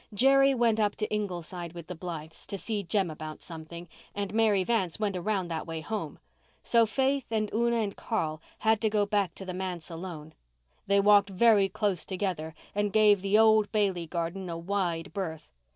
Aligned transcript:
Jerry 0.15 0.55
went 0.55 0.79
up 0.79 0.95
to 0.95 1.13
Ingleside 1.13 1.73
with 1.73 1.85
the 1.85 1.93
Blythes 1.93 2.47
to 2.47 2.57
see 2.57 2.81
Jem 2.81 3.11
about 3.11 3.43
something, 3.43 3.87
and 4.15 4.33
Mary 4.33 4.63
Vance 4.63 4.99
went 4.99 5.15
around 5.15 5.49
that 5.49 5.67
way 5.67 5.81
home. 5.81 6.17
So 6.63 6.87
Faith 6.87 7.27
and 7.29 7.53
Una 7.53 7.75
and 7.75 7.95
Carl 7.95 8.41
had 8.57 8.81
to 8.81 8.89
go 8.89 9.05
back 9.05 9.35
to 9.35 9.45
the 9.45 9.53
manse 9.53 9.91
alone. 9.91 10.33
They 10.87 10.99
walked 10.99 11.29
very 11.29 11.69
close 11.69 12.03
together 12.03 12.55
and 12.73 12.91
gave 12.91 13.21
the 13.21 13.37
old 13.37 13.71
Bailey 13.71 14.07
garden 14.07 14.49
a 14.49 14.57
wide 14.57 15.13
berth. 15.13 15.51